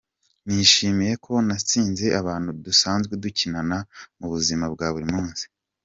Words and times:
Nishimiye 0.45 1.13
ko 1.25 1.33
natsinze 1.47 2.05
abantu 2.21 2.49
dusanzwe 2.65 3.13
dukinana 3.23 3.77
mu 4.19 4.25
buzima 4.33 4.65
bwa 4.73 4.87
buri 4.95 5.07
munsi. 5.15 5.43